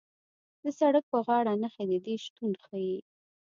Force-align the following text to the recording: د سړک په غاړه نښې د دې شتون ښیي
د 0.63 0.65
سړک 0.79 1.03
په 1.11 1.19
غاړه 1.27 1.53
نښې 1.61 1.85
د 1.91 1.93
دې 2.05 2.15
شتون 2.23 2.51
ښیي 2.63 2.97